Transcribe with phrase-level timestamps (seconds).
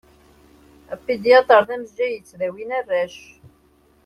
[0.93, 3.17] Apidyatṛ d amejjay yettdawin arrac.